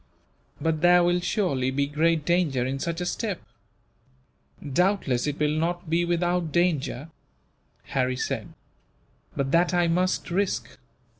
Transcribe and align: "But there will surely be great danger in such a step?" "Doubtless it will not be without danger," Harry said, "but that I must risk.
"But 0.59 0.81
there 0.81 1.03
will 1.03 1.19
surely 1.19 1.69
be 1.69 1.85
great 1.85 2.25
danger 2.25 2.65
in 2.65 2.79
such 2.79 3.01
a 3.01 3.05
step?" 3.05 3.39
"Doubtless 4.67 5.27
it 5.27 5.37
will 5.39 5.55
not 5.55 5.91
be 5.91 6.05
without 6.05 6.51
danger," 6.51 7.11
Harry 7.83 8.17
said, 8.17 8.55
"but 9.35 9.51
that 9.51 9.75
I 9.75 9.87
must 9.87 10.31
risk. 10.31 10.79